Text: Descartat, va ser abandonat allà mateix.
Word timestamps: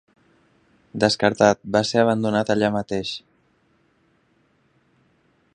Descartat, 1.03 1.61
va 1.75 1.83
ser 1.91 2.01
abandonat 2.05 2.51
allà 2.55 2.73
mateix. 2.79 3.15